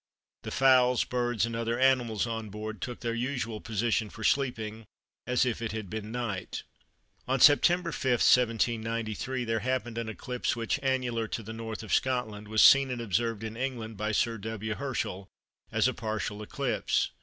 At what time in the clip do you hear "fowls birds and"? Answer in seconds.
0.49-1.55